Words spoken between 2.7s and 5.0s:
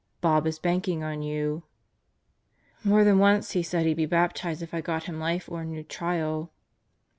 "More than once he said he'd be baptized if I